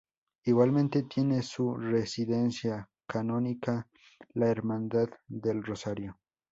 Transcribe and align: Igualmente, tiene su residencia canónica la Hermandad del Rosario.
Igualmente, 0.45 1.03
tiene 1.03 1.43
su 1.43 1.75
residencia 1.75 2.89
canónica 3.05 3.87
la 4.33 4.47
Hermandad 4.49 5.09
del 5.29 5.63
Rosario. 5.63 6.17